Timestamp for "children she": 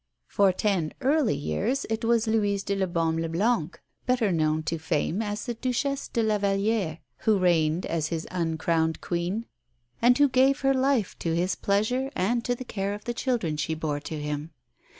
13.13-13.75